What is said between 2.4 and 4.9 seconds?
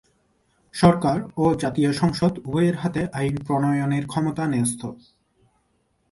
উভয়ের হাতে আইন প্রণয়নের ক্ষমতা ন্যস্ত।